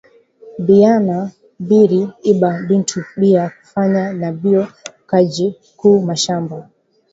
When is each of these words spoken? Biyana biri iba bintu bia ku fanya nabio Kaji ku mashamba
Biyana 0.65 1.17
biri 1.67 2.01
iba 2.31 2.51
bintu 2.67 2.97
bia 3.19 3.43
ku 3.55 3.63
fanya 3.71 4.03
nabio 4.19 4.63
Kaji 5.09 5.47
ku 5.79 5.89
mashamba 6.07 6.55